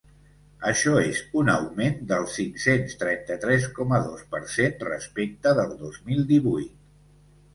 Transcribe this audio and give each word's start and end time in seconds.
Això 0.69 0.93
és 1.07 1.19
un 1.41 1.51
augment 1.55 1.99
del 2.11 2.23
cinc-cents 2.37 2.95
trenta-tres 3.03 3.67
coma 3.79 3.99
dos 4.07 4.25
per 4.33 4.41
cent 4.53 4.73
respecte 4.89 5.53
del 5.61 5.75
dos 5.83 6.01
mil 6.09 6.25
divuit. 6.35 6.73